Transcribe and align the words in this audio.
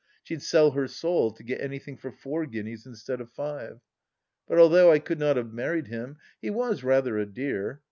She'd 0.23 0.41
sell 0.41 0.71
her 0.71 0.87
soul 0.87 1.29
to 1.31 1.43
get 1.43 1.61
anything 1.61 1.95
for 1.95 2.11
four 2.11 2.47
guineas 2.47 2.87
instead 2.87 3.21
of 3.21 3.29
five. 3.29 3.81
But 4.47 4.57
although 4.57 4.91
I 4.91 4.97
could 4.97 5.19
not 5.19 5.37
have 5.37 5.53
married 5.53 5.89
him, 5.89 6.17
he 6.41 6.49
was 6.49 6.83
rather 6.83 7.19
a 7.19 7.25
dear. 7.27 7.79